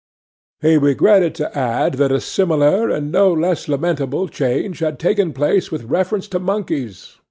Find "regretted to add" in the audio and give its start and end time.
0.77-1.93